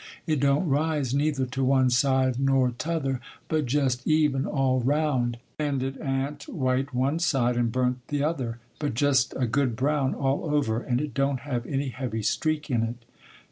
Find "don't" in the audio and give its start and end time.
0.39-0.67, 11.13-11.41